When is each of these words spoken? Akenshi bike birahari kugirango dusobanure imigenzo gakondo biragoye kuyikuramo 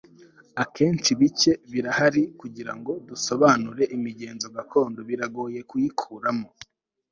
Akenshi 0.63 1.09
bike 1.19 1.51
birahari 1.71 2.23
kugirango 2.39 2.91
dusobanure 3.09 3.83
imigenzo 3.97 4.47
gakondo 4.55 4.99
biragoye 5.09 5.59
kuyikuramo 5.69 6.47